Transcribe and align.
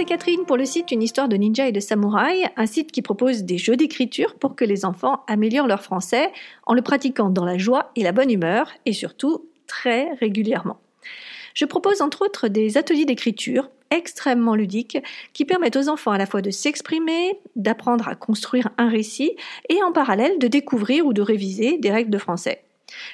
c'est 0.00 0.06
Catherine 0.06 0.46
pour 0.46 0.56
le 0.56 0.64
site 0.64 0.92
Une 0.92 1.02
histoire 1.02 1.28
de 1.28 1.36
ninja 1.36 1.68
et 1.68 1.72
de 1.72 1.80
samouraï, 1.80 2.48
un 2.56 2.64
site 2.64 2.90
qui 2.90 3.02
propose 3.02 3.44
des 3.44 3.58
jeux 3.58 3.76
d'écriture 3.76 4.34
pour 4.36 4.56
que 4.56 4.64
les 4.64 4.86
enfants 4.86 5.24
améliorent 5.26 5.66
leur 5.66 5.82
français 5.82 6.32
en 6.64 6.72
le 6.72 6.80
pratiquant 6.80 7.28
dans 7.28 7.44
la 7.44 7.58
joie 7.58 7.90
et 7.96 8.02
la 8.02 8.12
bonne 8.12 8.30
humeur 8.30 8.70
et 8.86 8.94
surtout 8.94 9.50
très 9.66 10.14
régulièrement. 10.14 10.80
Je 11.52 11.66
propose 11.66 12.00
entre 12.00 12.24
autres 12.24 12.48
des 12.48 12.78
ateliers 12.78 13.04
d'écriture 13.04 13.68
extrêmement 13.90 14.54
ludiques 14.54 14.96
qui 15.34 15.44
permettent 15.44 15.76
aux 15.76 15.90
enfants 15.90 16.12
à 16.12 16.18
la 16.18 16.24
fois 16.24 16.40
de 16.40 16.50
s'exprimer, 16.50 17.38
d'apprendre 17.54 18.08
à 18.08 18.14
construire 18.14 18.70
un 18.78 18.88
récit 18.88 19.36
et 19.68 19.82
en 19.82 19.92
parallèle 19.92 20.38
de 20.38 20.48
découvrir 20.48 21.04
ou 21.04 21.12
de 21.12 21.20
réviser 21.20 21.76
des 21.76 21.90
règles 21.90 22.10
de 22.10 22.16
français. 22.16 22.64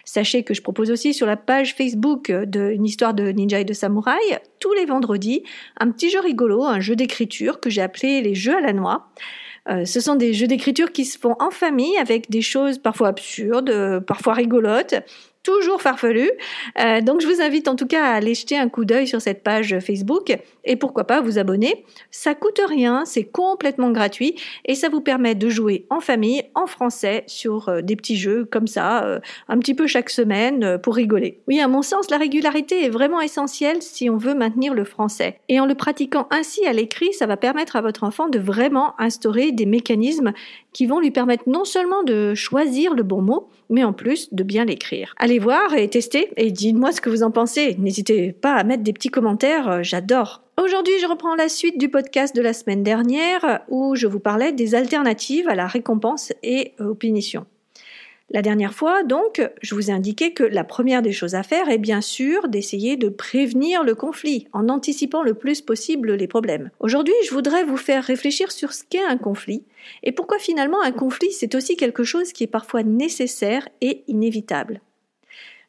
Sachez 0.04 0.42
que 0.42 0.54
je 0.54 0.62
propose 0.62 0.90
aussi 0.90 1.14
sur 1.14 1.26
la 1.26 1.36
page 1.36 1.74
Facebook 1.74 2.32
d'une 2.32 2.84
histoire 2.84 3.14
de 3.14 3.28
ninja 3.30 3.60
et 3.60 3.64
de 3.64 3.72
samouraï, 3.72 4.38
tous 4.60 4.72
les 4.72 4.84
vendredis, 4.84 5.42
un 5.78 5.90
petit 5.90 6.10
jeu 6.10 6.20
rigolo, 6.20 6.64
un 6.64 6.80
jeu 6.80 6.96
d'écriture 6.96 7.60
que 7.60 7.70
j'ai 7.70 7.82
appelé 7.82 8.20
les 8.20 8.34
jeux 8.34 8.56
à 8.56 8.60
la 8.60 8.72
noix. 8.72 9.08
Euh, 9.68 9.84
ce 9.84 10.00
sont 10.00 10.14
des 10.14 10.32
jeux 10.32 10.46
d'écriture 10.46 10.92
qui 10.92 11.04
se 11.04 11.18
font 11.18 11.34
en 11.40 11.50
famille 11.50 11.96
avec 11.98 12.30
des 12.30 12.42
choses 12.42 12.78
parfois 12.78 13.08
absurdes, 13.08 14.00
parfois 14.06 14.34
rigolotes, 14.34 14.94
toujours 15.46 15.80
farfelu. 15.80 16.28
Euh, 16.80 17.00
donc 17.00 17.20
je 17.20 17.28
vous 17.28 17.40
invite 17.40 17.68
en 17.68 17.76
tout 17.76 17.86
cas 17.86 18.04
à 18.04 18.14
aller 18.14 18.34
jeter 18.34 18.58
un 18.58 18.68
coup 18.68 18.84
d'œil 18.84 19.06
sur 19.06 19.20
cette 19.20 19.44
page 19.44 19.78
Facebook 19.78 20.36
et 20.64 20.74
pourquoi 20.74 21.04
pas 21.04 21.20
vous 21.20 21.38
abonner. 21.38 21.84
Ça 22.10 22.34
coûte 22.34 22.60
rien, 22.66 23.04
c'est 23.04 23.24
complètement 23.24 23.92
gratuit 23.92 24.34
et 24.64 24.74
ça 24.74 24.88
vous 24.88 25.00
permet 25.00 25.36
de 25.36 25.48
jouer 25.48 25.86
en 25.88 26.00
famille, 26.00 26.42
en 26.56 26.66
français, 26.66 27.22
sur 27.28 27.68
euh, 27.68 27.80
des 27.80 27.94
petits 27.94 28.16
jeux 28.16 28.44
comme 28.44 28.66
ça, 28.66 29.04
euh, 29.04 29.20
un 29.48 29.58
petit 29.58 29.74
peu 29.74 29.86
chaque 29.86 30.10
semaine 30.10 30.78
pour 30.82 30.96
rigoler. 30.96 31.38
Oui, 31.46 31.60
à 31.60 31.68
mon 31.68 31.82
sens, 31.82 32.10
la 32.10 32.16
régularité 32.16 32.84
est 32.84 32.90
vraiment 32.90 33.20
essentielle 33.20 33.82
si 33.82 34.10
on 34.10 34.16
veut 34.16 34.34
maintenir 34.34 34.74
le 34.74 34.84
français. 34.84 35.38
Et 35.48 35.60
en 35.60 35.66
le 35.66 35.76
pratiquant 35.76 36.26
ainsi 36.30 36.66
à 36.66 36.72
l'écrit, 36.72 37.12
ça 37.12 37.26
va 37.26 37.36
permettre 37.36 37.76
à 37.76 37.82
votre 37.82 38.02
enfant 38.02 38.28
de 38.28 38.40
vraiment 38.40 39.00
instaurer 39.00 39.52
des 39.52 39.66
mécanismes 39.66 40.32
qui 40.76 40.84
vont 40.84 41.00
lui 41.00 41.10
permettre 41.10 41.44
non 41.46 41.64
seulement 41.64 42.02
de 42.02 42.34
choisir 42.34 42.92
le 42.92 43.02
bon 43.02 43.22
mot, 43.22 43.48
mais 43.70 43.82
en 43.82 43.94
plus 43.94 44.34
de 44.34 44.42
bien 44.42 44.66
l'écrire. 44.66 45.14
Allez 45.16 45.38
voir 45.38 45.72
et 45.72 45.88
tester 45.88 46.28
et 46.36 46.50
dites-moi 46.50 46.92
ce 46.92 47.00
que 47.00 47.08
vous 47.08 47.22
en 47.22 47.30
pensez. 47.30 47.76
N'hésitez 47.78 48.32
pas 48.32 48.52
à 48.52 48.62
mettre 48.62 48.82
des 48.82 48.92
petits 48.92 49.08
commentaires, 49.08 49.70
euh, 49.70 49.82
j'adore. 49.82 50.42
Aujourd'hui, 50.62 50.92
je 51.00 51.06
reprends 51.06 51.34
la 51.34 51.48
suite 51.48 51.78
du 51.78 51.88
podcast 51.88 52.36
de 52.36 52.42
la 52.42 52.52
semaine 52.52 52.82
dernière 52.82 53.62
où 53.70 53.96
je 53.96 54.06
vous 54.06 54.20
parlais 54.20 54.52
des 54.52 54.74
alternatives 54.74 55.48
à 55.48 55.54
la 55.54 55.66
récompense 55.66 56.34
et 56.42 56.74
aux 56.78 56.94
punitions. 56.94 57.46
La 58.30 58.42
dernière 58.42 58.74
fois, 58.74 59.04
donc, 59.04 59.40
je 59.62 59.74
vous 59.76 59.88
ai 59.88 59.92
indiqué 59.92 60.32
que 60.32 60.42
la 60.42 60.64
première 60.64 61.00
des 61.00 61.12
choses 61.12 61.36
à 61.36 61.44
faire 61.44 61.68
est 61.68 61.78
bien 61.78 62.00
sûr 62.00 62.48
d'essayer 62.48 62.96
de 62.96 63.08
prévenir 63.08 63.84
le 63.84 63.94
conflit 63.94 64.48
en 64.52 64.68
anticipant 64.68 65.22
le 65.22 65.34
plus 65.34 65.60
possible 65.60 66.14
les 66.14 66.26
problèmes. 66.26 66.70
Aujourd'hui, 66.80 67.14
je 67.24 67.32
voudrais 67.32 67.62
vous 67.62 67.76
faire 67.76 68.02
réfléchir 68.02 68.50
sur 68.50 68.72
ce 68.72 68.82
qu'est 68.82 69.04
un 69.04 69.16
conflit 69.16 69.62
et 70.02 70.10
pourquoi 70.10 70.40
finalement 70.40 70.82
un 70.82 70.90
conflit 70.90 71.30
c'est 71.30 71.54
aussi 71.54 71.76
quelque 71.76 72.02
chose 72.02 72.32
qui 72.32 72.42
est 72.42 72.48
parfois 72.48 72.82
nécessaire 72.82 73.68
et 73.80 74.02
inévitable. 74.08 74.80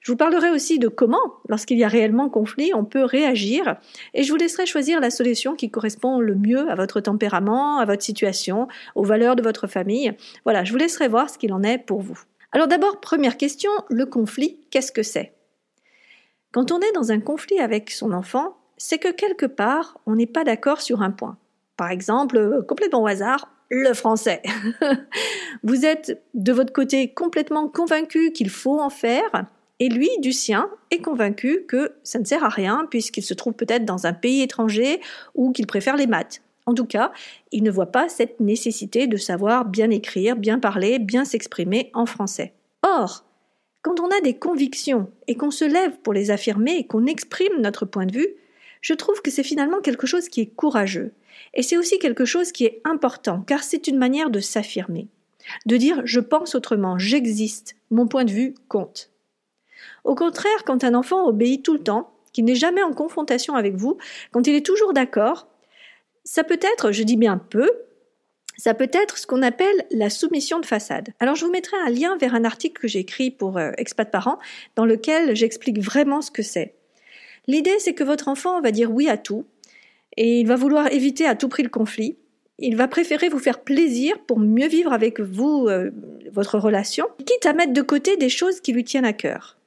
Je 0.02 0.12
vous 0.12 0.18
parlerai 0.18 0.50
aussi 0.50 0.80
de 0.80 0.88
comment, 0.88 1.36
lorsqu'il 1.50 1.78
y 1.78 1.84
a 1.84 1.90
réellement 1.90 2.30
conflit, 2.30 2.72
on 2.74 2.86
peut 2.86 3.04
réagir, 3.04 3.76
et 4.14 4.24
je 4.24 4.32
vous 4.32 4.38
laisserai 4.38 4.66
choisir 4.66 5.00
la 5.02 5.10
solution 5.10 5.54
qui 5.54 5.70
correspond 5.70 6.20
le 6.20 6.34
mieux 6.34 6.72
à 6.72 6.76
votre 6.76 7.02
tempérament, 7.02 7.78
à 7.78 7.86
votre 7.86 8.04
situation, 8.04 8.68
aux 8.96 9.04
valeurs 9.04 9.36
de 9.36 9.44
votre 9.44 9.68
famille. 9.68 10.14
Voilà, 10.46 10.64
je 10.64 10.72
vous 10.72 10.78
laisserai 10.78 11.08
voir 11.08 11.30
ce 11.30 11.38
qu'il 11.38 11.52
en 11.52 11.62
est 11.62 11.78
pour 11.78 12.02
vous. 12.02 12.18
Alors 12.58 12.68
d'abord, 12.68 13.00
première 13.00 13.38
question, 13.38 13.70
le 13.88 14.08
conflit, 14.08 14.60
qu'est-ce 14.72 14.92
que 14.92 15.04
c'est? 15.04 15.32
Quand 16.52 16.72
on 16.72 16.80
est 16.80 16.92
dans 16.96 17.12
un 17.12 17.20
conflit 17.20 17.60
avec 17.60 17.92
son 17.92 18.12
enfant, 18.12 18.58
c'est 18.78 18.98
que 18.98 19.12
quelque 19.12 19.46
part, 19.46 20.00
on 20.08 20.16
n'est 20.16 20.26
pas 20.26 20.44
d'accord 20.44 20.82
sur 20.82 21.04
un 21.04 21.12
point. 21.12 21.38
Par 21.76 21.92
exemple, 21.92 22.36
euh, 22.36 22.64
complètement 22.64 23.04
au 23.04 23.06
hasard, 23.06 23.48
le 23.70 23.94
français. 23.94 24.42
vous 25.64 25.86
êtes 25.86 26.24
de 26.34 26.52
votre 26.52 26.74
côté 26.74 27.14
complètement 27.14 27.68
convaincu 27.68 28.32
qu'il 28.32 28.50
faut 28.50 28.80
en 28.80 28.90
faire, 28.90 29.46
et 29.80 29.88
lui, 29.88 30.10
du 30.24 30.32
sien, 30.32 30.68
est 30.90 31.04
convaincu 31.04 31.64
que 31.68 31.94
ça 32.02 32.18
ne 32.18 32.26
sert 32.26 32.44
à 32.44 32.50
rien 32.50 32.88
puisqu'il 32.90 33.22
se 33.22 33.36
trouve 33.36 33.54
peut-être 33.54 33.86
dans 33.86 34.08
un 34.08 34.14
pays 34.14 34.42
étranger 34.42 35.00
ou 35.36 35.52
qu'il 35.52 35.68
préfère 35.68 35.96
les 35.96 36.08
maths. 36.08 36.42
En 36.68 36.74
tout 36.74 36.86
cas, 36.86 37.14
il 37.54 37.64
ne 37.64 37.72
voit 37.72 37.94
pas 37.94 38.10
cette 38.10 38.42
nécessité 38.42 39.08
de 39.08 39.16
savoir 39.16 39.64
bien 39.64 39.90
écrire, 39.90 40.36
bien 40.36 40.60
parler, 40.60 41.00
bien 41.00 41.24
s'exprimer 41.24 41.90
en 41.94 42.06
français. 42.06 42.54
Or, 42.98 43.26
quand 43.84 44.00
on 44.00 44.10
a 44.10 44.22
des 44.22 44.38
convictions 44.38 45.12
et 45.28 45.36
qu'on 45.36 45.52
se 45.52 45.66
lève 45.66 45.98
pour 46.00 46.14
les 46.14 46.32
affirmer 46.32 46.78
et 46.78 46.88
qu'on 46.88 47.06
exprime 47.06 47.62
notre 47.62 47.86
point 47.86 48.08
de 48.08 48.14
vue, 48.14 48.36
je 48.82 48.94
trouve 48.94 49.22
que 49.22 49.30
c'est 49.30 49.44
finalement 49.44 49.82
quelque 49.82 50.08
chose 50.08 50.30
qui 50.30 50.42
est 50.42 50.56
courageux. 50.56 51.14
Et 51.54 51.62
c'est 51.62 51.78
aussi 51.78 52.00
quelque 52.00 52.26
chose 52.26 52.52
qui 52.52 52.66
est 52.66 52.82
important, 52.84 53.42
car 53.42 53.64
c'est 53.64 53.88
une 53.88 53.98
manière 53.98 54.30
de 54.32 54.40
s'affirmer. 54.40 55.08
De 55.66 55.78
dire 55.78 56.02
je 56.06 56.20
pense 56.20 56.56
autrement, 56.56 56.98
j'existe, 56.98 57.76
mon 57.92 58.08
point 58.08 58.26
de 58.26 58.32
vue 58.32 58.56
compte. 58.68 59.12
Au 60.04 60.16
contraire, 60.16 60.64
quand 60.66 60.84
un 60.84 60.96
enfant 60.96 61.28
obéit 61.28 61.64
tout 61.64 61.74
le 61.74 61.84
temps, 61.84 62.14
qu'il 62.34 62.46
n'est 62.46 62.56
jamais 62.56 62.84
en 62.84 62.94
confrontation 62.94 63.56
avec 63.56 63.76
vous, 63.76 63.98
quand 64.32 64.48
il 64.48 64.56
est 64.56 64.66
toujours 64.66 64.94
d'accord, 64.94 65.48
ça 66.24 66.44
peut 66.44 66.60
être, 66.62 66.92
je 66.92 67.04
dis 67.04 67.18
bien 67.18 67.38
peu, 67.38 67.70
ça 68.58 68.74
peut 68.74 68.90
être 68.92 69.18
ce 69.18 69.28
qu'on 69.28 69.42
appelle 69.42 69.86
la 69.92 70.10
soumission 70.10 70.60
de 70.60 70.66
façade. 70.66 71.10
Alors 71.20 71.36
je 71.36 71.46
vous 71.46 71.52
mettrai 71.52 71.78
un 71.86 71.90
lien 71.90 72.18
vers 72.18 72.36
un 72.36 72.44
article 72.44 72.82
que 72.82 72.88
j'ai 72.88 73.00
écrit 73.00 73.32
pour 73.32 73.58
euh, 73.58 73.72
Expat 73.78 74.10
Parents 74.10 74.40
dans 74.76 74.86
lequel 74.86 75.36
j'explique 75.36 75.80
vraiment 75.80 76.22
ce 76.22 76.32
que 76.32 76.42
c'est. 76.42 76.76
L'idée 77.48 77.78
c'est 77.80 77.94
que 77.94 78.04
votre 78.04 78.28
enfant 78.28 78.62
va 78.62 78.72
dire 78.72 78.92
oui 78.92 79.10
à 79.10 79.18
tout 79.18 79.46
et 80.18 80.40
il 80.40 80.48
va 80.48 80.56
vouloir 80.56 80.92
éviter 80.92 81.26
à 81.26 81.36
tout 81.36 81.50
prix 81.50 81.64
le 81.64 81.70
conflit. 81.70 82.18
Il 82.60 82.76
va 82.76 82.88
préférer 82.88 83.30
vous 83.30 83.40
faire 83.40 83.62
plaisir 83.62 84.18
pour 84.20 84.40
mieux 84.40 84.68
vivre 84.68 84.92
avec 84.92 85.20
vous 85.20 85.68
euh, 85.68 85.92
votre 86.32 86.58
relation, 86.58 87.06
quitte 87.20 87.46
à 87.46 87.54
mettre 87.54 87.74
de 87.74 87.82
côté 87.84 88.18
des 88.18 88.30
choses 88.30 88.62
qui 88.62 88.74
lui 88.74 88.84
tiennent 88.84 89.06
à 89.06 89.14
cœur. 89.14 89.58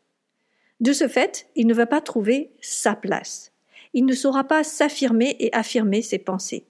De 0.81 0.93
ce 0.93 1.07
fait, 1.07 1.47
il 1.55 1.67
ne 1.67 1.75
va 1.75 1.87
pas 1.87 2.01
trouver 2.01 2.51
sa 2.61 2.97
place 2.97 3.51
il 3.93 4.07
ne 4.07 4.15
saura 4.15 4.45
pas 4.45 4.65
s'affirmer 4.65 5.37
et 5.39 5.53
affirmer 5.53 6.03
ses 6.03 6.19
pensées. 6.19 6.65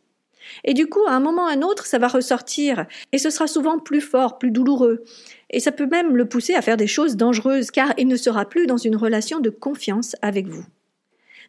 Et 0.65 0.75
du 0.75 0.87
coup, 0.87 1.05
à 1.07 1.13
un 1.13 1.21
moment 1.21 1.45
ou 1.45 1.49
à 1.49 1.53
un 1.53 1.63
autre, 1.63 1.87
ça 1.87 1.99
va 1.99 2.09
ressortir, 2.09 2.87
et 3.13 3.19
ce 3.19 3.31
sera 3.31 3.47
souvent 3.47 3.79
plus 3.79 4.01
fort, 4.01 4.39
plus 4.39 4.51
douloureux, 4.51 5.05
et 5.51 5.61
ça 5.61 5.73
peut 5.73 5.87
même 5.87 6.17
le 6.17 6.27
pousser 6.27 6.55
à 6.55 6.63
faire 6.63 6.77
des 6.77 6.87
choses 6.87 7.17
dangereuses, 7.17 7.71
car 7.71 7.93
il 7.99 8.09
ne 8.09 8.17
sera 8.17 8.45
plus 8.45 8.67
dans 8.67 8.77
une 8.77 8.97
relation 8.97 9.41
de 9.41 9.51
confiance 9.51 10.17
avec 10.23 10.47
vous. 10.47 10.65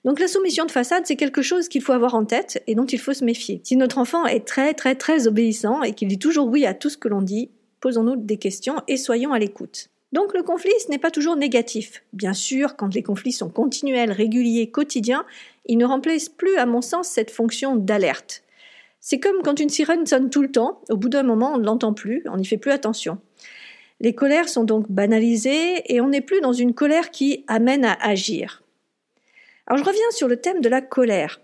Donc 0.04 0.20
la 0.20 0.28
soumission 0.28 0.66
de 0.66 0.72
façade, 0.72 1.06
c'est 1.06 1.16
quelque 1.16 1.44
chose 1.44 1.68
qu'il 1.68 1.82
faut 1.82 1.92
avoir 1.92 2.16
en 2.16 2.26
tête 2.26 2.64
et 2.66 2.74
dont 2.74 2.86
il 2.86 3.00
faut 3.00 3.14
se 3.14 3.24
méfier. 3.24 3.62
Si 3.64 3.76
notre 3.76 4.00
enfant 4.00 4.26
est 4.26 4.48
très 4.48 4.74
très 4.74 4.96
très 4.96 5.28
obéissant 5.28 5.84
et 5.84 5.94
qu'il 5.94 6.08
dit 6.08 6.18
toujours 6.18 6.48
oui 6.48 6.66
à 6.66 6.74
tout 6.74 6.90
ce 6.90 6.98
que 6.98 7.08
l'on 7.08 7.22
dit, 7.22 7.52
posons-nous 7.82 8.16
des 8.16 8.38
questions 8.38 8.78
et 8.88 8.98
soyons 8.98 9.32
à 9.32 9.38
l'écoute. 9.38 9.90
Donc 10.12 10.34
le 10.34 10.44
conflit, 10.44 10.72
ce 10.84 10.90
n'est 10.90 10.98
pas 10.98 11.12
toujours 11.12 11.36
négatif. 11.36 12.04
Bien 12.14 12.34
sûr, 12.34 12.76
quand 12.76 12.94
les 12.94 13.04
conflits 13.04 13.32
sont 13.32 13.50
continuels, 13.50 14.12
réguliers, 14.12 14.70
quotidiens, 14.70 15.26
ils 15.68 15.78
ne 15.78 15.86
remplissent 15.86 16.30
plus, 16.30 16.58
à 16.58 16.66
mon 16.66 16.82
sens, 16.82 17.08
cette 17.08 17.32
fonction 17.32 17.76
d'alerte. 17.76 18.44
C'est 19.02 19.20
comme 19.20 19.42
quand 19.44 19.60
une 19.60 19.70
sirène 19.70 20.06
sonne 20.06 20.30
tout 20.30 20.44
le 20.44 20.52
temps, 20.52 20.82
au 20.90 20.96
bout 20.96 21.10
d'un 21.10 21.24
moment, 21.24 21.54
on 21.56 21.58
ne 21.58 21.66
l'entend 21.66 21.92
plus, 21.92 22.24
on 22.28 22.38
n'y 22.38 22.46
fait 22.46 22.58
plus 22.58 22.72
attention. 22.72 23.20
Les 24.00 24.14
colères 24.14 24.48
sont 24.48 24.64
donc 24.64 24.90
banalisées 24.92 25.92
et 25.94 26.02
on 26.02 26.10
n'est 26.10 26.22
plus 26.22 26.40
dans 26.40 26.54
une 26.54 26.74
colère 26.74 27.10
qui 27.10 27.44
amène 27.48 27.84
à 27.84 27.94
agir. 27.94 28.64
Alors 29.66 29.84
je 29.84 29.90
reviens 29.90 30.12
sur 30.12 30.28
le 30.28 30.38
thème 30.38 30.62
de 30.62 30.70
la 30.70 30.82
colère. 30.82 31.42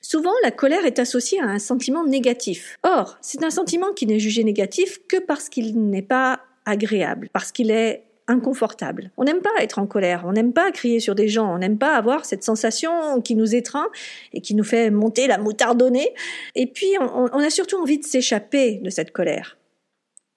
Souvent, 0.00 0.32
la 0.42 0.50
colère 0.50 0.86
est 0.86 0.98
associée 0.98 1.40
à 1.40 1.46
un 1.46 1.58
sentiment 1.58 2.04
négatif. 2.04 2.78
Or, 2.82 3.18
c'est 3.20 3.44
un 3.44 3.50
sentiment 3.50 3.92
qui 3.92 4.06
n'est 4.06 4.18
jugé 4.18 4.42
négatif 4.42 5.00
que 5.06 5.18
parce 5.18 5.50
qu'il 5.50 5.78
n'est 5.90 6.02
pas 6.02 6.40
agréable, 6.64 7.28
parce 7.32 7.52
qu'il 7.52 7.70
est 7.70 8.07
inconfortable. 8.28 9.10
On 9.16 9.24
n'aime 9.24 9.40
pas 9.40 9.50
être 9.60 9.78
en 9.78 9.86
colère, 9.86 10.22
on 10.26 10.32
n'aime 10.32 10.52
pas 10.52 10.70
crier 10.70 11.00
sur 11.00 11.14
des 11.14 11.28
gens, 11.28 11.52
on 11.52 11.58
n'aime 11.58 11.78
pas 11.78 11.96
avoir 11.96 12.24
cette 12.24 12.44
sensation 12.44 13.20
qui 13.20 13.34
nous 13.34 13.54
étreint 13.54 13.88
et 14.32 14.40
qui 14.40 14.54
nous 14.54 14.64
fait 14.64 14.90
monter 14.90 15.26
la 15.26 15.38
moutardonnée. 15.38 16.14
Et 16.54 16.66
puis, 16.66 16.94
on, 17.00 17.28
on 17.32 17.38
a 17.38 17.50
surtout 17.50 17.76
envie 17.76 17.98
de 17.98 18.04
s'échapper 18.04 18.80
de 18.82 18.90
cette 18.90 19.12
colère. 19.12 19.56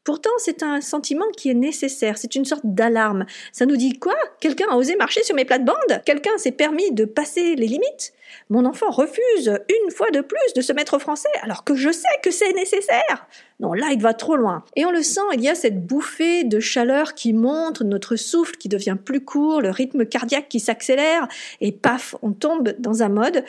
Pourtant, 0.04 0.32
c'est 0.40 0.64
un 0.64 0.82
sentiment 0.82 1.30
qui 1.38 1.52
est 1.52 1.56
nécessaire, 1.56 2.18
c'est 2.18 2.36
une 2.36 2.46
sorte 2.46 2.66
d'alarme. 2.66 3.26
Ça 3.52 3.68
nous 3.68 3.78
dit 3.78 4.00
quoi? 4.00 4.16
Quelqu'un 4.40 4.66
a 4.72 4.76
osé 4.76 4.96
marcher 4.96 5.24
sur 5.24 5.36
mes 5.36 5.46
plates-bandes? 5.46 6.02
Quelqu'un 6.06 6.36
s'est 6.38 6.52
permis 6.52 6.92
de 6.92 7.06
passer 7.06 7.56
les 7.56 7.68
limites? 7.68 8.14
Mon 8.50 8.66
enfant 8.66 8.90
refuse 8.90 9.60
une 9.70 9.92
fois 9.92 10.10
de 10.10 10.22
plus 10.22 10.54
de 10.56 10.62
se 10.62 10.74
mettre 10.74 10.96
au 10.96 11.00
français 11.00 11.30
alors 11.44 11.64
que 11.64 11.76
je 11.76 11.92
sais 11.92 12.08
que 12.24 12.32
c'est 12.32 12.54
nécessaire 12.54 13.28
Non, 13.60 13.74
là, 13.74 13.90
il 13.92 14.02
va 14.02 14.16
trop 14.16 14.36
loin. 14.36 14.64
Et 14.76 14.86
on 14.86 14.92
le 14.92 15.04
sent, 15.04 15.22
il 15.34 15.42
y 15.42 15.50
a 15.50 15.56
cette 15.56 15.86
bouffée 15.86 16.46
de 16.46 16.60
chaleur 16.60 17.14
qui 17.14 17.34
monte, 17.34 17.82
notre 17.82 18.16
souffle 18.16 18.56
qui 18.58 18.70
devient 18.70 18.98
plus 19.04 19.24
court, 19.24 19.62
le 19.62 19.70
rythme 19.70 20.06
cardiaque 20.06 20.50
qui 20.50 20.60
s'accélère, 20.60 21.28
et 21.60 21.72
paf, 21.72 22.16
on 22.24 22.32
tombe 22.34 22.74
dans 22.80 23.04
un 23.04 23.10
mode 23.10 23.44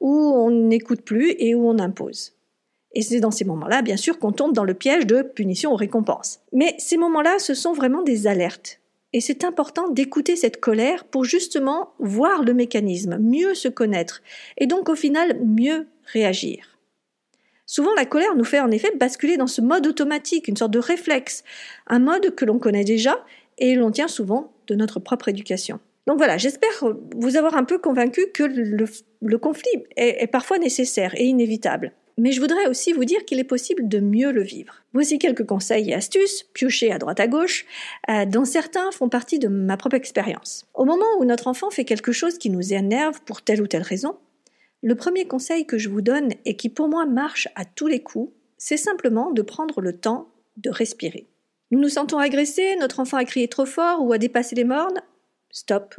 où 0.00 0.10
on 0.10 0.50
n'écoute 0.50 1.02
plus 1.02 1.30
et 1.38 1.54
où 1.54 1.68
on 1.68 1.78
impose. 1.78 2.32
Et 2.94 3.02
c'est 3.02 3.20
dans 3.20 3.30
ces 3.30 3.44
moments-là, 3.44 3.82
bien 3.82 3.96
sûr, 3.96 4.18
qu'on 4.18 4.32
tombe 4.32 4.52
dans 4.52 4.64
le 4.64 4.74
piège 4.74 5.06
de 5.06 5.22
punition 5.22 5.72
ou 5.72 5.76
récompense. 5.76 6.40
Mais 6.52 6.74
ces 6.78 6.96
moments-là, 6.96 7.38
ce 7.38 7.54
sont 7.54 7.72
vraiment 7.72 8.02
des 8.02 8.26
alertes. 8.26 8.80
Et 9.12 9.20
c'est 9.20 9.44
important 9.44 9.88
d'écouter 9.88 10.36
cette 10.36 10.60
colère 10.60 11.04
pour 11.04 11.24
justement 11.24 11.92
voir 11.98 12.42
le 12.42 12.54
mécanisme, 12.54 13.18
mieux 13.18 13.54
se 13.54 13.68
connaître, 13.68 14.22
et 14.56 14.66
donc 14.66 14.88
au 14.88 14.94
final 14.94 15.38
mieux 15.44 15.86
réagir. 16.04 16.78
Souvent, 17.66 17.94
la 17.94 18.06
colère 18.06 18.34
nous 18.36 18.44
fait 18.44 18.60
en 18.60 18.70
effet 18.70 18.92
basculer 18.96 19.36
dans 19.36 19.46
ce 19.46 19.60
mode 19.60 19.86
automatique, 19.86 20.48
une 20.48 20.56
sorte 20.56 20.72
de 20.72 20.78
réflexe, 20.78 21.44
un 21.86 21.98
mode 21.98 22.34
que 22.34 22.44
l'on 22.44 22.58
connaît 22.58 22.84
déjà 22.84 23.24
et 23.58 23.74
l'on 23.74 23.90
tient 23.90 24.08
souvent 24.08 24.52
de 24.66 24.74
notre 24.74 25.00
propre 25.00 25.28
éducation. 25.28 25.78
Donc 26.06 26.18
voilà, 26.18 26.36
j'espère 26.36 26.84
vous 27.16 27.36
avoir 27.36 27.56
un 27.56 27.64
peu 27.64 27.78
convaincu 27.78 28.26
que 28.34 28.42
le, 28.42 29.38
conflit 29.38 29.70
est, 29.96 30.26
parfois 30.26 30.58
nécessaire 30.58 31.14
et 31.16 31.24
inévitable. 31.24 31.92
Mais 32.18 32.32
je 32.32 32.40
voudrais 32.40 32.66
aussi 32.66 32.92
vous 32.92 33.04
dire 33.04 33.24
qu'il 33.24 33.38
est 33.38 33.44
possible 33.44 33.88
de 33.88 33.98
mieux 33.98 34.32
le 34.32 34.42
vivre. 34.42 34.82
Voici 34.92 35.18
quelques 35.18 35.46
conseils 35.46 35.90
et 35.90 35.94
astuces, 35.94 36.44
piochés 36.52 36.92
à 36.92 36.98
droite 36.98 37.20
à 37.20 37.26
gauche, 37.26 37.64
euh, 38.10 38.26
dont 38.26 38.44
certains 38.44 38.90
font 38.90 39.08
partie 39.08 39.38
de 39.38 39.48
ma 39.48 39.76
propre 39.76 39.96
expérience. 39.96 40.66
Au 40.74 40.84
moment 40.84 41.06
où 41.18 41.24
notre 41.24 41.48
enfant 41.48 41.70
fait 41.70 41.84
quelque 41.84 42.12
chose 42.12 42.38
qui 42.38 42.50
nous 42.50 42.74
énerve 42.74 43.22
pour 43.22 43.42
telle 43.42 43.62
ou 43.62 43.66
telle 43.66 43.82
raison, 43.82 44.16
le 44.82 44.94
premier 44.94 45.26
conseil 45.26 45.64
que 45.64 45.78
je 45.78 45.88
vous 45.88 46.02
donne 46.02 46.30
et 46.44 46.56
qui 46.56 46.68
pour 46.68 46.88
moi 46.88 47.06
marche 47.06 47.48
à 47.54 47.64
tous 47.64 47.86
les 47.86 48.02
coups, 48.02 48.32
c'est 48.58 48.76
simplement 48.76 49.30
de 49.30 49.42
prendre 49.42 49.80
le 49.80 49.96
temps 49.96 50.28
de 50.56 50.70
respirer. 50.70 51.26
Nous 51.70 51.80
nous 51.80 51.88
sentons 51.88 52.18
agressés, 52.18 52.76
notre 52.76 53.00
enfant 53.00 53.16
a 53.16 53.24
crié 53.24 53.48
trop 53.48 53.64
fort 53.64 54.04
ou 54.04 54.12
a 54.12 54.18
dépassé 54.18 54.54
les 54.54 54.64
mornes, 54.64 55.00
stop, 55.50 55.94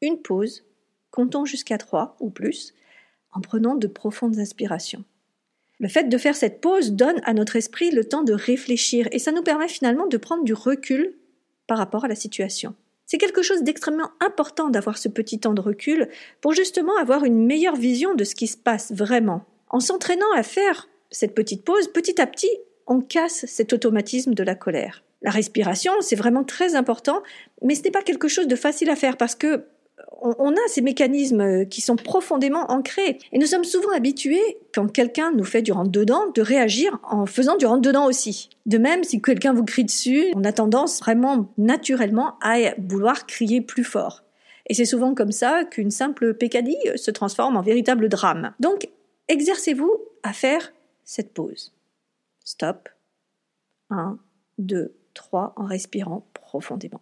une 0.00 0.22
pause, 0.22 0.64
comptons 1.10 1.44
jusqu'à 1.44 1.78
trois 1.78 2.16
ou 2.20 2.30
plus, 2.30 2.74
en 3.32 3.40
prenant 3.40 3.74
de 3.74 3.86
profondes 3.86 4.38
inspirations. 4.38 5.04
Le 5.80 5.88
fait 5.88 6.08
de 6.08 6.18
faire 6.18 6.34
cette 6.34 6.60
pause 6.60 6.92
donne 6.92 7.20
à 7.24 7.34
notre 7.34 7.56
esprit 7.56 7.90
le 7.90 8.04
temps 8.04 8.24
de 8.24 8.32
réfléchir 8.32 9.08
et 9.12 9.18
ça 9.18 9.30
nous 9.30 9.42
permet 9.42 9.68
finalement 9.68 10.06
de 10.06 10.16
prendre 10.16 10.42
du 10.42 10.52
recul 10.52 11.14
par 11.68 11.78
rapport 11.78 12.04
à 12.04 12.08
la 12.08 12.16
situation. 12.16 12.74
C'est 13.06 13.18
quelque 13.18 13.42
chose 13.42 13.62
d'extrêmement 13.62 14.10
important 14.20 14.68
d'avoir 14.68 14.98
ce 14.98 15.08
petit 15.08 15.38
temps 15.38 15.54
de 15.54 15.60
recul 15.60 16.08
pour 16.40 16.52
justement 16.52 16.96
avoir 16.96 17.24
une 17.24 17.46
meilleure 17.46 17.76
vision 17.76 18.14
de 18.14 18.24
ce 18.24 18.34
qui 18.34 18.48
se 18.48 18.56
passe 18.56 18.92
vraiment. 18.92 19.44
En 19.70 19.80
s'entraînant 19.80 20.32
à 20.34 20.42
faire 20.42 20.88
cette 21.10 21.34
petite 21.34 21.64
pause, 21.64 21.88
petit 21.88 22.20
à 22.20 22.26
petit, 22.26 22.50
on 22.86 23.00
casse 23.00 23.46
cet 23.46 23.72
automatisme 23.72 24.34
de 24.34 24.42
la 24.42 24.54
colère. 24.54 25.04
La 25.22 25.30
respiration, 25.30 25.92
c'est 26.00 26.16
vraiment 26.16 26.44
très 26.44 26.74
important, 26.74 27.22
mais 27.62 27.74
ce 27.74 27.82
n'est 27.82 27.90
pas 27.90 28.02
quelque 28.02 28.28
chose 28.28 28.46
de 28.46 28.56
facile 28.56 28.90
à 28.90 28.96
faire 28.96 29.16
parce 29.16 29.34
que 29.34 29.64
on, 30.20 30.52
a 30.52 30.68
ces 30.68 30.80
mécanismes 30.80 31.66
qui 31.66 31.80
sont 31.80 31.96
profondément 31.96 32.70
ancrés. 32.70 33.18
Et 33.32 33.38
nous 33.38 33.46
sommes 33.46 33.64
souvent 33.64 33.92
habitués, 33.92 34.58
quand 34.74 34.88
quelqu'un 34.88 35.32
nous 35.32 35.44
fait 35.44 35.62
du 35.62 35.72
rentre-dedans, 35.72 36.30
de 36.34 36.42
réagir 36.42 36.98
en 37.04 37.26
faisant 37.26 37.56
du 37.56 37.66
rentre-dedans 37.66 38.06
aussi. 38.06 38.50
De 38.66 38.78
même, 38.78 39.04
si 39.04 39.22
quelqu'un 39.22 39.52
vous 39.52 39.64
crie 39.64 39.84
dessus, 39.84 40.26
on 40.34 40.44
a 40.44 40.52
tendance 40.52 41.00
vraiment 41.00 41.52
naturellement 41.56 42.34
à 42.42 42.56
vouloir 42.78 43.26
crier 43.26 43.60
plus 43.60 43.84
fort. 43.84 44.22
Et 44.66 44.74
c'est 44.74 44.84
souvent 44.84 45.14
comme 45.14 45.32
ça 45.32 45.64
qu'une 45.64 45.90
simple 45.90 46.34
pécadille 46.34 46.92
se 46.96 47.10
transforme 47.10 47.56
en 47.56 47.62
véritable 47.62 48.08
drame. 48.08 48.52
Donc, 48.60 48.88
exercez-vous 49.28 49.92
à 50.22 50.32
faire 50.32 50.72
cette 51.04 51.32
pause. 51.32 51.72
Stop. 52.44 52.88
1, 53.90 54.18
2, 54.58 54.94
3 55.14 55.54
en 55.56 55.64
respirant 55.64 56.26
profondément. 56.34 57.00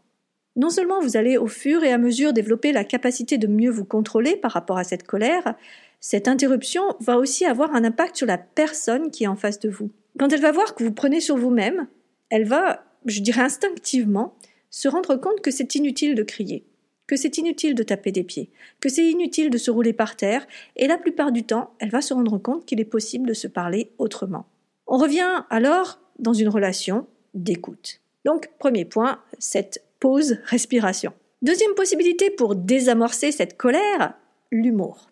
Non 0.57 0.71
seulement 0.71 1.01
vous 1.01 1.17
allez 1.19 1.37
au 1.37 1.47
fur 1.47 1.85
et 1.85 1.93
à 1.93 1.99
mesure 1.99 2.33
développer 2.33 2.73
la 2.73 2.85
capacité 2.85 3.37
de 3.37 3.47
mieux 3.47 3.71
vous 3.71 3.85
contrôler 3.85 4.37
par 4.37 4.53
rapport 4.53 4.79
à 4.79 4.85
cette 4.85 5.07
colère, 5.07 5.55
cette 6.01 6.29
interruption 6.29 6.83
va 7.01 7.19
aussi 7.19 7.45
avoir 7.45 7.75
un 7.75 7.85
impact 7.85 8.17
sur 8.17 8.27
la 8.27 8.39
personne 8.39 9.11
qui 9.11 9.25
est 9.25 9.29
en 9.29 9.37
face 9.37 9.61
de 9.61 9.69
vous. 9.69 9.91
Quand 10.19 10.33
elle 10.33 10.41
va 10.41 10.53
voir 10.53 10.75
que 10.75 10.83
vous 10.83 10.93
prenez 10.93 11.21
sur 11.21 11.37
vous-même, 11.37 11.89
elle 12.31 12.47
va, 12.47 12.85
je 13.05 13.21
dirais 13.21 13.43
instinctivement, 13.43 14.35
se 14.71 14.89
rendre 14.89 15.17
compte 15.17 15.43
que 15.43 15.51
c'est 15.51 15.75
inutile 15.75 16.15
de 16.15 16.23
crier, 16.23 16.65
que 17.07 17.17
c'est 17.17 17.39
inutile 17.39 17.75
de 17.75 17.83
taper 17.83 18.13
des 18.13 18.25
pieds, 18.25 18.51
que 18.81 18.89
c'est 18.89 19.07
inutile 19.07 19.51
de 19.51 19.59
se 19.59 19.71
rouler 19.71 19.93
par 19.93 20.17
terre, 20.17 20.47
et 20.77 20.87
la 20.87 20.97
plupart 20.97 21.33
du 21.33 21.45
temps, 21.45 21.75
elle 21.79 21.91
va 21.91 22.01
se 22.01 22.15
rendre 22.15 22.39
compte 22.39 22.65
qu'il 22.65 22.81
est 22.81 22.85
possible 22.85 23.29
de 23.29 23.35
se 23.35 23.47
parler 23.47 23.91
autrement. 23.99 24.47
On 24.87 24.97
revient 24.97 25.45
alors 25.51 26.01
dans 26.19 26.33
une 26.33 26.49
relation 26.49 27.07
d'écoute. 27.35 28.01
Donc, 28.25 28.51
premier 28.59 28.85
point, 28.85 29.21
cette 29.39 29.83
pause 30.01 30.39
respiration. 30.45 31.13
Deuxième 31.43 31.75
possibilité 31.75 32.31
pour 32.31 32.55
désamorcer 32.55 33.33
cette 33.33 33.57
colère, 33.57 34.15
l'humour. 34.51 35.11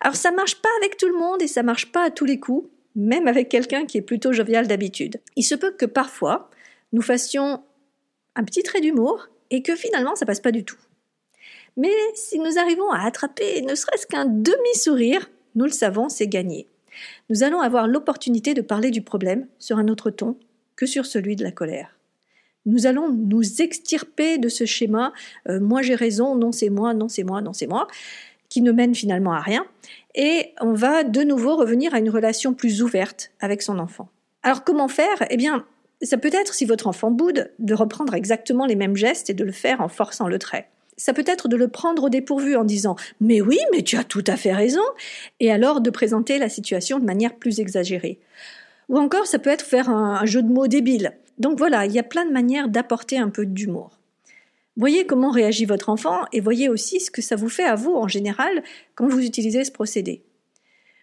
Alors 0.00 0.16
ça 0.16 0.30
marche 0.30 0.60
pas 0.60 0.68
avec 0.78 0.96
tout 0.96 1.08
le 1.08 1.18
monde 1.18 1.42
et 1.42 1.46
ça 1.46 1.62
marche 1.62 1.92
pas 1.92 2.04
à 2.04 2.10
tous 2.10 2.24
les 2.24 2.40
coups, 2.40 2.68
même 2.96 3.28
avec 3.28 3.48
quelqu'un 3.48 3.86
qui 3.86 3.98
est 3.98 4.02
plutôt 4.02 4.32
jovial 4.32 4.66
d'habitude. 4.66 5.20
Il 5.36 5.44
se 5.44 5.54
peut 5.54 5.72
que 5.72 5.86
parfois 5.86 6.50
nous 6.92 7.02
fassions 7.02 7.62
un 8.34 8.44
petit 8.44 8.62
trait 8.62 8.80
d'humour 8.80 9.28
et 9.50 9.62
que 9.62 9.76
finalement 9.76 10.16
ça 10.16 10.26
passe 10.26 10.40
pas 10.40 10.52
du 10.52 10.64
tout. 10.64 10.78
Mais 11.76 11.92
si 12.14 12.38
nous 12.38 12.58
arrivons 12.58 12.90
à 12.90 13.04
attraper 13.06 13.62
ne 13.62 13.74
serait-ce 13.74 14.06
qu'un 14.06 14.26
demi-sourire, 14.26 15.30
nous 15.54 15.64
le 15.64 15.70
savons, 15.70 16.08
c'est 16.08 16.26
gagné. 16.26 16.66
Nous 17.28 17.42
allons 17.42 17.60
avoir 17.60 17.86
l'opportunité 17.86 18.54
de 18.54 18.62
parler 18.62 18.90
du 18.90 19.02
problème 19.02 19.46
sur 19.58 19.78
un 19.78 19.88
autre 19.88 20.10
ton 20.10 20.36
que 20.76 20.86
sur 20.86 21.06
celui 21.06 21.36
de 21.36 21.44
la 21.44 21.52
colère. 21.52 21.99
Nous 22.66 22.86
allons 22.86 23.08
nous 23.08 23.62
extirper 23.62 24.38
de 24.38 24.48
ce 24.48 24.64
schéma 24.64 25.12
euh, 25.48 25.60
moi 25.60 25.82
j'ai 25.82 25.94
raison, 25.94 26.34
non 26.34 26.52
c'est 26.52 26.70
moi, 26.70 26.94
non 26.94 27.08
c'est 27.08 27.24
moi, 27.24 27.40
non 27.40 27.52
c'est 27.52 27.66
moi, 27.66 27.86
qui 28.48 28.60
ne 28.60 28.72
mène 28.72 28.94
finalement 28.94 29.32
à 29.32 29.40
rien, 29.40 29.64
et 30.14 30.52
on 30.60 30.74
va 30.74 31.04
de 31.04 31.22
nouveau 31.22 31.56
revenir 31.56 31.94
à 31.94 31.98
une 31.98 32.10
relation 32.10 32.52
plus 32.52 32.82
ouverte 32.82 33.30
avec 33.40 33.62
son 33.62 33.78
enfant. 33.78 34.08
Alors 34.42 34.64
comment 34.64 34.88
faire? 34.88 35.24
Eh 35.30 35.36
bien, 35.36 35.64
ça 36.02 36.16
peut 36.16 36.30
être, 36.32 36.54
si 36.54 36.64
votre 36.64 36.86
enfant 36.86 37.10
boude, 37.10 37.50
de 37.58 37.74
reprendre 37.74 38.14
exactement 38.14 38.66
les 38.66 38.76
mêmes 38.76 38.96
gestes 38.96 39.30
et 39.30 39.34
de 39.34 39.44
le 39.44 39.52
faire 39.52 39.80
en 39.80 39.88
forçant 39.88 40.28
le 40.28 40.38
trait. 40.38 40.68
Ça 40.96 41.12
peut 41.12 41.24
être 41.26 41.48
de 41.48 41.56
le 41.56 41.68
prendre 41.68 42.04
au 42.04 42.08
dépourvu 42.10 42.56
en 42.56 42.64
disant 42.64 42.96
Mais 43.20 43.40
oui, 43.40 43.58
mais 43.72 43.82
tu 43.82 43.96
as 43.96 44.04
tout 44.04 44.24
à 44.26 44.36
fait 44.36 44.52
raison, 44.52 44.82
et 45.40 45.50
alors 45.50 45.80
de 45.80 45.90
présenter 45.90 46.38
la 46.38 46.48
situation 46.48 46.98
de 46.98 47.04
manière 47.04 47.36
plus 47.36 47.60
exagérée. 47.60 48.18
Ou 48.88 48.98
encore, 48.98 49.26
ça 49.26 49.38
peut 49.38 49.50
être 49.50 49.64
faire 49.64 49.88
un 49.88 50.26
jeu 50.26 50.42
de 50.42 50.52
mots 50.52 50.66
débile. 50.66 51.12
Donc 51.40 51.58
voilà, 51.58 51.86
il 51.86 51.92
y 51.92 51.98
a 51.98 52.04
plein 52.04 52.26
de 52.26 52.32
manières 52.32 52.68
d'apporter 52.68 53.18
un 53.18 53.30
peu 53.30 53.46
d'humour. 53.46 53.98
Voyez 54.76 55.06
comment 55.06 55.30
réagit 55.30 55.64
votre 55.64 55.88
enfant 55.88 56.24
et 56.32 56.40
voyez 56.40 56.68
aussi 56.68 57.00
ce 57.00 57.10
que 57.10 57.22
ça 57.22 57.34
vous 57.34 57.48
fait 57.48 57.64
à 57.64 57.74
vous 57.74 57.94
en 57.94 58.06
général 58.06 58.62
quand 58.94 59.08
vous 59.08 59.20
utilisez 59.20 59.64
ce 59.64 59.72
procédé. 59.72 60.22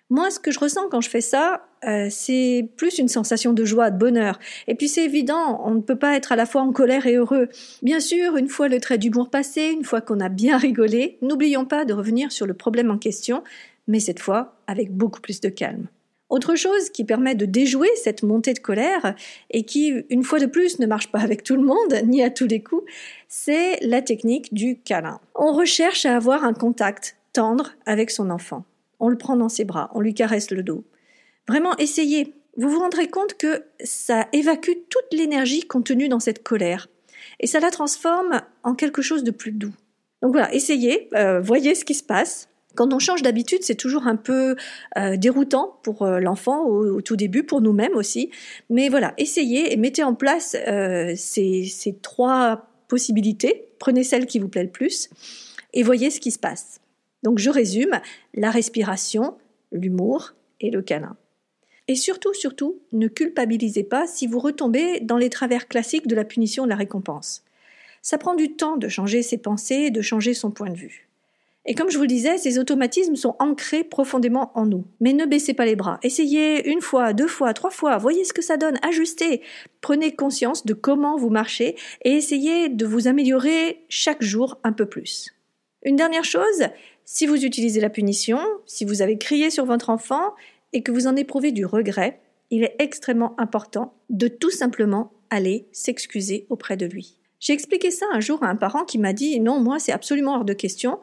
Moi, 0.09 0.29
ce 0.29 0.39
que 0.39 0.51
je 0.51 0.59
ressens 0.59 0.87
quand 0.89 1.01
je 1.01 1.09
fais 1.09 1.21
ça, 1.21 1.67
euh, 1.83 2.07
c'est 2.09 2.69
plus 2.77 2.97
une 2.97 3.09
sensation 3.09 3.51
de 3.51 3.65
joie, 3.65 3.89
de 3.89 3.97
bonheur. 3.97 4.39
Et 4.67 4.75
puis 4.75 4.87
c'est 4.87 5.03
évident, 5.03 5.61
on 5.65 5.71
ne 5.71 5.81
peut 5.81 5.97
pas 5.97 6.15
être 6.15 6.31
à 6.31 6.35
la 6.35 6.45
fois 6.45 6.61
en 6.61 6.71
colère 6.71 7.07
et 7.07 7.15
heureux. 7.15 7.49
Bien 7.81 7.99
sûr, 7.99 8.37
une 8.37 8.47
fois 8.47 8.69
le 8.69 8.79
trait 8.79 8.99
d'humour 8.99 9.29
passé, 9.29 9.71
une 9.71 9.83
fois 9.83 10.01
qu'on 10.01 10.19
a 10.19 10.29
bien 10.29 10.57
rigolé, 10.57 11.17
n'oublions 11.21 11.65
pas 11.65 11.83
de 11.83 11.93
revenir 11.93 12.31
sur 12.31 12.45
le 12.45 12.53
problème 12.53 12.91
en 12.91 12.97
question, 12.97 13.43
mais 13.87 13.99
cette 13.99 14.19
fois 14.19 14.55
avec 14.67 14.95
beaucoup 14.95 15.19
plus 15.19 15.41
de 15.41 15.49
calme. 15.49 15.87
Autre 16.29 16.55
chose 16.55 16.89
qui 16.89 17.05
permet 17.05 17.35
de 17.35 17.45
déjouer 17.45 17.89
cette 17.95 18.21
montée 18.21 18.53
de 18.53 18.59
colère 18.59 19.15
et 19.49 19.63
qui, 19.63 19.93
une 20.09 20.23
fois 20.23 20.39
de 20.39 20.45
plus, 20.45 20.79
ne 20.79 20.85
marche 20.85 21.09
pas 21.11 21.19
avec 21.19 21.43
tout 21.43 21.55
le 21.55 21.63
monde, 21.63 21.93
ni 22.05 22.21
à 22.21 22.29
tous 22.29 22.47
les 22.47 22.61
coups, 22.61 22.83
c'est 23.27 23.79
la 23.81 24.01
technique 24.01 24.53
du 24.53 24.79
câlin. 24.79 25.19
On 25.35 25.53
recherche 25.53 26.05
à 26.05 26.15
avoir 26.15 26.43
un 26.43 26.53
contact 26.53 27.15
tendre 27.31 27.73
avec 27.85 28.11
son 28.11 28.29
enfant. 28.29 28.65
On 28.99 29.09
le 29.09 29.17
prend 29.17 29.37
dans 29.37 29.49
ses 29.49 29.63
bras, 29.63 29.89
on 29.93 30.01
lui 30.01 30.13
caresse 30.13 30.51
le 30.51 30.63
dos. 30.63 30.83
Vraiment, 31.47 31.77
essayez. 31.77 32.33
Vous 32.57 32.69
vous 32.69 32.79
rendrez 32.79 33.07
compte 33.07 33.35
que 33.35 33.63
ça 33.83 34.27
évacue 34.33 34.71
toute 34.89 35.13
l'énergie 35.13 35.61
contenue 35.61 36.09
dans 36.09 36.19
cette 36.19 36.41
colère 36.41 36.87
et 37.39 37.47
ça 37.47 37.59
la 37.59 37.71
transforme 37.71 38.41
en 38.63 38.73
quelque 38.73 39.01
chose 39.01 39.23
de 39.23 39.31
plus 39.31 39.51
doux. 39.51 39.73
Donc 40.21 40.31
voilà, 40.31 40.53
essayez, 40.53 41.09
euh, 41.13 41.39
voyez 41.39 41.75
ce 41.75 41.85
qui 41.85 41.93
se 41.93 42.03
passe. 42.03 42.49
Quand 42.77 42.93
on 42.93 42.99
change 42.99 43.23
d'habitude, 43.23 43.63
c'est 43.63 43.75
toujours 43.75 44.05
un 44.05 44.15
peu 44.15 44.55
euh, 44.97 45.17
déroutant 45.17 45.79
pour 45.81 46.03
euh, 46.03 46.19
l'enfant 46.19 46.63
au, 46.67 47.01
tout 47.01 47.15
début, 47.15 47.43
pour 47.43 47.59
nous-mêmes 47.59 47.95
aussi. 47.95 48.29
Mais 48.69 48.87
voilà, 48.87 49.15
essayez 49.17 49.73
et 49.73 49.77
mettez 49.77 50.03
en 50.03 50.13
place 50.13 50.55
euh, 50.67 51.13
ces, 51.17 51.97
trois 52.03 52.69
possibilités. 52.87 53.65
Prenez 53.79 54.03
celle 54.03 54.27
qui 54.27 54.37
vous 54.37 54.47
plaît 54.47 54.63
le 54.63 54.69
plus 54.69 55.09
et 55.73 55.81
voyez 55.81 56.11
ce 56.11 56.19
qui 56.19 56.29
se 56.29 56.37
passe. 56.37 56.79
Donc 57.23 57.39
je 57.39 57.49
résume, 57.49 57.99
la 58.35 58.51
respiration, 58.51 59.35
l'humour 59.71 60.35
et 60.61 60.69
le 60.69 60.83
câlin. 60.83 61.17
Et 61.87 61.95
surtout, 61.95 62.35
surtout, 62.35 62.79
ne 62.91 63.07
culpabilisez 63.07 63.85
pas 63.85 64.05
si 64.05 64.27
vous 64.27 64.39
retombez 64.39 64.99
dans 64.99 65.17
les 65.17 65.31
travers 65.31 65.67
classiques 65.67 66.05
de 66.05 66.15
la 66.15 66.25
punition 66.25 66.65
de 66.65 66.69
la 66.69 66.75
récompense. 66.75 67.43
Ça 68.03 68.19
prend 68.19 68.35
du 68.35 68.55
temps 68.55 68.77
de 68.77 68.87
changer 68.87 69.23
ses 69.23 69.39
pensées 69.39 69.85
et 69.87 69.91
de 69.91 70.01
changer 70.01 70.35
son 70.35 70.51
point 70.51 70.69
de 70.69 70.77
vue. 70.77 71.06
Et 71.69 71.75
comme 71.75 71.89
je 71.89 71.97
vous 71.97 72.03
le 72.03 72.07
disais, 72.07 72.37
ces 72.37 72.59
automatismes 72.59 73.17
sont 73.17 73.35
ancrés 73.39 73.83
profondément 73.83 74.51
en 74.55 74.65
nous. 74.65 74.85
Mais 75.01 75.11
ne 75.11 75.25
baissez 75.25 75.53
pas 75.53 75.65
les 75.65 75.75
bras. 75.75 75.99
Essayez 76.01 76.69
une 76.69 76.79
fois, 76.79 77.11
deux 77.11 77.27
fois, 77.27 77.53
trois 77.53 77.71
fois, 77.71 77.97
voyez 77.97 78.23
ce 78.23 78.31
que 78.31 78.41
ça 78.41 78.55
donne, 78.55 78.79
ajustez. 78.83 79.41
Prenez 79.81 80.15
conscience 80.15 80.65
de 80.65 80.73
comment 80.73 81.17
vous 81.17 81.29
marchez 81.29 81.75
et 82.03 82.11
essayez 82.11 82.69
de 82.69 82.85
vous 82.85 83.09
améliorer 83.09 83.83
chaque 83.89 84.23
jour 84.23 84.57
un 84.63 84.71
peu 84.71 84.85
plus. 84.85 85.35
Une 85.83 85.97
dernière 85.97 86.23
chose, 86.23 86.67
si 87.03 87.25
vous 87.25 87.45
utilisez 87.45 87.81
la 87.81 87.89
punition, 87.89 88.39
si 88.65 88.85
vous 88.85 89.01
avez 89.01 89.17
crié 89.17 89.49
sur 89.49 89.65
votre 89.65 89.89
enfant 89.89 90.35
et 90.71 90.83
que 90.83 90.93
vous 90.93 91.05
en 91.05 91.17
éprouvez 91.17 91.51
du 91.51 91.65
regret, 91.65 92.21
il 92.49 92.63
est 92.63 92.75
extrêmement 92.79 93.37
important 93.37 93.93
de 94.09 94.29
tout 94.29 94.51
simplement 94.51 95.11
aller 95.29 95.67
s'excuser 95.73 96.47
auprès 96.49 96.77
de 96.77 96.85
lui. 96.85 97.17
J'ai 97.39 97.53
expliqué 97.53 97.91
ça 97.91 98.05
un 98.11 98.19
jour 98.19 98.43
à 98.43 98.47
un 98.47 98.55
parent 98.55 98.83
qui 98.83 98.97
m'a 98.97 99.13
dit 99.13 99.39
non, 99.39 99.59
moi 99.59 99.77
c'est 99.79 99.91
absolument 99.91 100.35
hors 100.35 100.45
de 100.45 100.53
question. 100.53 100.99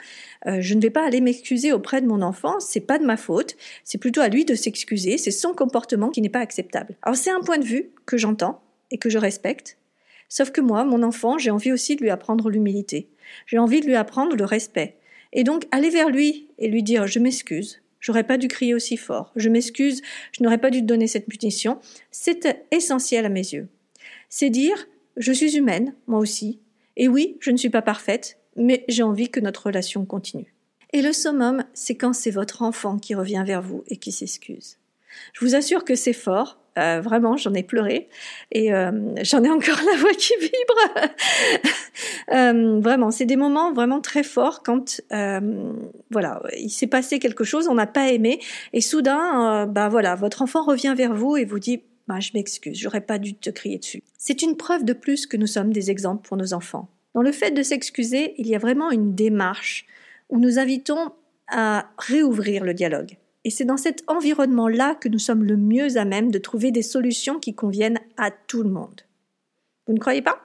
Euh, 0.47 0.61
je 0.61 0.75
ne 0.75 0.81
vais 0.81 0.91
pas 0.91 1.07
aller 1.07 1.21
m'excuser 1.21 1.73
auprès 1.73 2.00
de 2.00 2.07
mon 2.07 2.23
enfant. 2.23 2.59
C'est 2.59 2.81
pas 2.81 2.99
de 2.99 3.05
ma 3.05 3.17
faute. 3.17 3.57
C'est 3.85 3.99
plutôt 3.99 4.21
à 4.21 4.29
lui 4.29 4.45
de 4.45 4.55
s'excuser. 4.55 5.17
C'est 5.17 5.31
son 5.31 5.55
comportement 5.55 6.11
qui 6.11 6.21
n'est 6.21 6.29
pas 6.29 6.41
acceptable. 6.41 6.97
Alors 7.03 7.17
c'est 7.17 7.31
un 7.31 7.41
point 7.41 7.59
de 7.59 7.64
vue 7.64 7.91
que 8.05 8.17
j'entends 8.17 8.62
et 8.91 8.99
que 8.99 9.11
je 9.11 9.19
respecte. 9.19 9.79
Sauf 10.29 10.50
que 10.50 10.61
moi, 10.61 10.85
mon 10.85 11.03
enfant, 11.05 11.38
j'ai 11.38 11.50
envie 11.50 11.73
aussi 11.73 11.95
de 11.95 12.03
lui 12.03 12.11
apprendre 12.11 12.50
l'humilité. 12.50 13.09
J'ai 13.47 13.59
envie 13.59 13.81
de 13.81 13.87
lui 13.87 13.95
apprendre 13.95 14.35
le 14.35 14.45
respect. 14.45 14.97
Et 15.33 15.45
donc 15.45 15.67
aller 15.71 15.91
vers 15.91 16.11
lui 16.11 16.49
et 16.59 16.69
lui 16.69 16.83
dire 16.83 17.07
je 17.07 17.21
m'excuse. 17.21 17.81
J'aurais 18.00 18.25
pas 18.25 18.38
dû 18.38 18.49
crier 18.49 18.75
aussi 18.75 18.97
fort. 18.97 19.33
Je 19.37 19.49
m'excuse. 19.49 20.03
Je 20.33 20.43
n'aurais 20.43 20.59
pas 20.59 20.71
dû 20.71 20.81
te 20.81 20.87
donner 20.87 21.07
cette 21.07 21.26
punition. 21.26 21.79
C'est 22.11 22.67
essentiel 22.71 23.25
à 23.25 23.29
mes 23.29 23.41
yeux. 23.41 23.69
C'est 24.29 24.50
dire 24.50 24.87
je 25.16 25.33
suis 25.33 25.56
humaine, 25.56 25.94
moi 26.06 26.18
aussi. 26.18 26.61
Et 26.97 27.09
oui, 27.09 27.37
je 27.40 27.50
ne 27.50 27.56
suis 27.56 27.71
pas 27.71 27.83
parfaite, 27.83 28.38
mais 28.56 28.85
j'ai 28.88 29.02
envie 29.02 29.30
que 29.30 29.40
notre 29.40 29.66
relation 29.66 30.04
continue. 30.04 30.54
Et 30.92 31.02
le 31.02 31.12
summum, 31.12 31.64
c'est 31.75 31.97
quand 31.97 32.12
c'est 32.12 32.30
votre 32.30 32.62
enfant 32.62 32.99
qui 32.99 33.14
revient 33.14 33.42
vers 33.44 33.62
vous 33.62 33.83
et 33.88 33.97
qui 33.97 34.12
s'excuse. 34.12 34.78
Je 35.33 35.44
vous 35.44 35.54
assure 35.54 35.85
que 35.85 35.94
c'est 35.94 36.12
fort. 36.12 36.59
Euh, 36.76 37.00
vraiment, 37.00 37.37
j'en 37.37 37.54
ai 37.54 37.62
pleuré 37.62 38.09
et 38.50 38.73
euh, 38.73 38.90
j'en 39.23 39.44
ai 39.44 39.50
encore 39.50 39.78
la 39.92 39.97
voix 39.97 40.12
qui 40.12 40.33
vibre. 40.40 41.12
euh, 42.35 42.80
vraiment, 42.80 43.12
c'est 43.12 43.26
des 43.26 43.37
moments 43.37 43.73
vraiment 43.73 44.00
très 44.00 44.25
forts 44.25 44.64
quand 44.64 45.00
euh, 45.12 45.73
voilà, 46.11 46.42
il 46.59 46.71
s'est 46.71 46.88
passé 46.88 47.21
quelque 47.21 47.44
chose, 47.44 47.68
on 47.68 47.75
n'a 47.75 47.87
pas 47.87 48.11
aimé 48.11 48.40
et 48.73 48.80
soudain, 48.80 49.66
bah 49.66 49.88
voilà, 49.88 50.16
votre 50.16 50.42
enfant 50.42 50.64
revient 50.64 50.94
vers 50.97 51.14
vous 51.14 51.37
et 51.37 51.44
vous 51.44 51.61
dit 51.61 51.83
bah, 52.07 52.21
je 52.21 52.31
m'excuse, 52.35 52.79
j'aurais 52.79 53.01
pas 53.01 53.19
dû 53.19 53.35
te 53.35 53.51
crier 53.51 53.79
dessus. 53.79 54.03
C'est 54.19 54.43
une 54.43 54.57
preuve 54.57 54.85
de 54.85 54.93
plus 54.93 55.27
que 55.27 55.37
nous 55.37 55.47
sommes 55.47 55.73
des 55.73 55.91
exemples 55.91 56.27
pour 56.27 56.37
nos 56.37 56.53
enfants. 56.53 56.89
Dans 57.15 57.23
le 57.23 57.33
fait 57.33 57.53
de 57.53 57.63
s'excuser, 57.63 58.35
il 58.39 58.47
y 58.47 58.55
a 58.55 58.59
vraiment 58.59 58.91
une 58.91 59.15
démarche 59.15 59.87
où 60.29 60.39
nous 60.39 60.59
invitons 60.59 61.13
à 61.49 61.89
réouvrir 61.99 62.65
le 62.65 62.75
dialogue. 62.75 63.17
Et 63.45 63.51
c'est 63.51 63.65
dans 63.65 63.77
cet 63.77 64.03
environnement-là 64.07 64.95
que 64.95 65.09
nous 65.09 65.19
sommes 65.19 65.45
le 65.45 65.57
mieux 65.57 65.97
à 65.97 66.05
même 66.05 66.31
de 66.31 66.39
trouver 66.39 66.71
des 66.71 66.83
solutions 66.83 67.39
qui 67.39 67.55
conviennent 67.55 68.01
à 68.17 68.31
tout 68.31 68.63
le 68.63 68.71
monde. 68.71 69.03
Vous 69.87 69.93
ne 69.93 69.99
croyez 69.99 70.23
pas? 70.23 70.41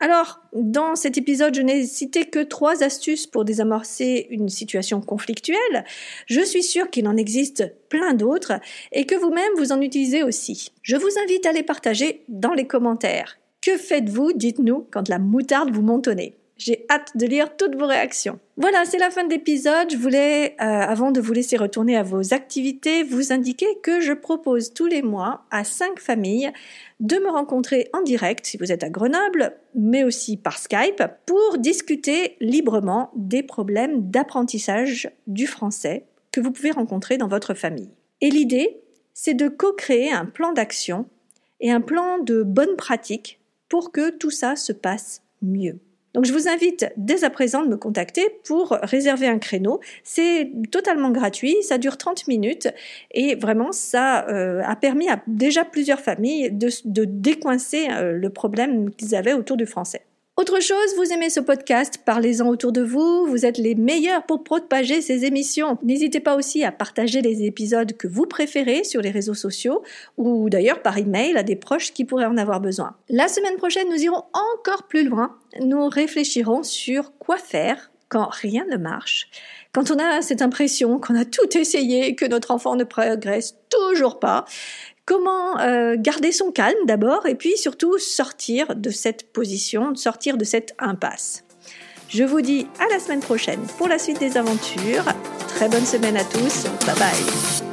Alors, 0.00 0.40
dans 0.52 0.96
cet 0.96 1.16
épisode, 1.16 1.54
je 1.54 1.62
n'ai 1.62 1.86
cité 1.86 2.24
que 2.24 2.40
trois 2.40 2.82
astuces 2.82 3.26
pour 3.26 3.44
désamorcer 3.44 4.26
une 4.30 4.48
situation 4.48 5.00
conflictuelle. 5.00 5.84
Je 6.26 6.40
suis 6.40 6.62
sûre 6.62 6.90
qu'il 6.90 7.08
en 7.08 7.16
existe 7.16 7.72
plein 7.88 8.12
d'autres 8.12 8.54
et 8.92 9.06
que 9.06 9.14
vous-même 9.14 9.52
vous 9.56 9.72
en 9.72 9.80
utilisez 9.80 10.22
aussi. 10.22 10.72
Je 10.82 10.96
vous 10.96 11.08
invite 11.22 11.46
à 11.46 11.52
les 11.52 11.62
partager 11.62 12.24
dans 12.28 12.52
les 12.52 12.66
commentaires. 12.66 13.38
Que 13.62 13.78
faites-vous, 13.78 14.32
dites-nous, 14.34 14.86
quand 14.90 15.08
la 15.08 15.18
moutarde 15.18 15.70
vous 15.70 15.80
monte 15.80 16.08
au 16.08 16.14
nez 16.14 16.36
j'ai 16.56 16.86
hâte 16.88 17.16
de 17.16 17.26
lire 17.26 17.56
toutes 17.56 17.74
vos 17.74 17.86
réactions. 17.86 18.38
Voilà, 18.56 18.84
c'est 18.84 18.98
la 18.98 19.10
fin 19.10 19.24
de 19.24 19.30
l'épisode. 19.30 19.90
Je 19.90 19.96
voulais, 19.96 20.52
euh, 20.52 20.64
avant 20.64 21.10
de 21.10 21.20
vous 21.20 21.32
laisser 21.32 21.56
retourner 21.56 21.96
à 21.96 22.02
vos 22.02 22.32
activités, 22.32 23.02
vous 23.02 23.32
indiquer 23.32 23.66
que 23.82 24.00
je 24.00 24.12
propose 24.12 24.72
tous 24.72 24.86
les 24.86 25.02
mois 25.02 25.44
à 25.50 25.64
cinq 25.64 25.98
familles 25.98 26.52
de 27.00 27.16
me 27.16 27.28
rencontrer 27.28 27.88
en 27.92 28.02
direct, 28.02 28.46
si 28.46 28.56
vous 28.56 28.70
êtes 28.70 28.84
à 28.84 28.90
Grenoble, 28.90 29.52
mais 29.74 30.04
aussi 30.04 30.36
par 30.36 30.58
Skype, 30.58 31.02
pour 31.26 31.58
discuter 31.58 32.36
librement 32.40 33.10
des 33.16 33.42
problèmes 33.42 34.10
d'apprentissage 34.10 35.10
du 35.26 35.46
français 35.46 36.06
que 36.30 36.40
vous 36.40 36.52
pouvez 36.52 36.70
rencontrer 36.70 37.18
dans 37.18 37.28
votre 37.28 37.54
famille. 37.54 37.90
Et 38.20 38.30
l'idée, 38.30 38.80
c'est 39.12 39.34
de 39.34 39.48
co-créer 39.48 40.12
un 40.12 40.26
plan 40.26 40.52
d'action 40.52 41.06
et 41.60 41.70
un 41.70 41.80
plan 41.80 42.18
de 42.18 42.42
bonne 42.42 42.76
pratique 42.76 43.40
pour 43.68 43.90
que 43.90 44.10
tout 44.10 44.30
ça 44.30 44.54
se 44.54 44.72
passe 44.72 45.22
mieux. 45.42 45.80
Donc 46.14 46.24
je 46.24 46.32
vous 46.32 46.48
invite 46.48 46.86
dès 46.96 47.24
à 47.24 47.30
présent 47.30 47.64
de 47.64 47.68
me 47.68 47.76
contacter 47.76 48.22
pour 48.44 48.70
réserver 48.82 49.26
un 49.26 49.38
créneau. 49.38 49.80
C'est 50.04 50.50
totalement 50.70 51.10
gratuit, 51.10 51.56
ça 51.62 51.76
dure 51.76 51.98
30 51.98 52.28
minutes 52.28 52.68
et 53.10 53.34
vraiment 53.34 53.72
ça 53.72 54.26
euh, 54.28 54.62
a 54.64 54.76
permis 54.76 55.08
à 55.08 55.20
déjà 55.26 55.64
plusieurs 55.64 56.00
familles 56.00 56.50
de, 56.52 57.04
décoincer 57.04 57.88
euh, 57.90 58.12
le 58.12 58.30
problème 58.30 58.90
qu'ils 58.94 59.16
avaient 59.16 59.32
autour 59.32 59.56
du 59.56 59.66
français. 59.66 60.02
Autre 60.36 60.58
chose, 60.58 60.96
vous 60.96 61.12
aimez 61.12 61.30
ce 61.30 61.38
podcast, 61.38 62.00
parlez-en 62.04 62.48
autour 62.48 62.72
de 62.72 62.82
vous, 62.82 63.24
vous 63.24 63.46
êtes 63.46 63.56
les 63.56 63.76
meilleurs 63.76 64.24
pour 64.24 64.42
propager 64.42 65.00
ces 65.00 65.24
émissions. 65.24 65.78
N'hésitez 65.84 66.18
pas 66.18 66.34
aussi 66.34 66.64
à 66.64 66.72
partager 66.72 67.22
les 67.22 67.44
épisodes 67.44 67.96
que 67.96 68.08
vous 68.08 68.26
préférez 68.26 68.82
sur 68.82 69.00
les 69.00 69.12
réseaux 69.12 69.34
sociaux 69.34 69.84
ou 70.16 70.50
d'ailleurs 70.50 70.82
par 70.82 70.98
email 70.98 71.36
à 71.36 71.44
des 71.44 71.54
proches 71.54 71.92
qui 71.92 72.04
pourraient 72.04 72.24
en 72.24 72.36
avoir 72.36 72.60
besoin. 72.60 72.96
La 73.08 73.28
semaine 73.28 73.56
prochaine, 73.58 73.88
nous 73.88 74.02
irons 74.02 74.24
encore 74.32 74.88
plus 74.88 75.08
loin. 75.08 75.36
Nous 75.60 75.88
réfléchirons 75.88 76.64
sur 76.64 77.16
quoi 77.16 77.36
faire 77.36 77.92
quand 78.08 78.28
rien 78.30 78.64
ne 78.70 78.76
marche, 78.76 79.28
quand 79.72 79.90
on 79.90 79.98
a 79.98 80.22
cette 80.22 80.42
impression 80.42 81.00
qu'on 81.00 81.16
a 81.16 81.24
tout 81.24 81.58
essayé, 81.58 82.14
que 82.14 82.24
notre 82.24 82.52
enfant 82.52 82.76
ne 82.76 82.84
progresse 82.84 83.56
toujours 83.70 84.20
pas, 84.20 84.44
Comment 85.06 85.58
euh, 85.60 85.96
garder 85.98 86.32
son 86.32 86.50
calme 86.50 86.86
d'abord 86.86 87.26
et 87.26 87.34
puis 87.34 87.56
surtout 87.56 87.98
sortir 87.98 88.74
de 88.74 88.90
cette 88.90 89.32
position, 89.32 89.94
sortir 89.94 90.36
de 90.36 90.44
cette 90.44 90.74
impasse. 90.78 91.44
Je 92.08 92.24
vous 92.24 92.40
dis 92.40 92.66
à 92.78 92.92
la 92.92 93.00
semaine 93.00 93.20
prochaine 93.20 93.60
pour 93.76 93.88
la 93.88 93.98
suite 93.98 94.20
des 94.20 94.36
aventures. 94.36 95.04
Très 95.48 95.68
bonne 95.68 95.84
semaine 95.84 96.16
à 96.16 96.24
tous. 96.24 96.64
Bye 96.86 96.98
bye. 96.98 97.63